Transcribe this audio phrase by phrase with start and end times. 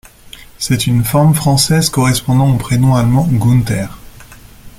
[0.57, 3.99] C'est une forme française correspondant au prénom allemand Günther.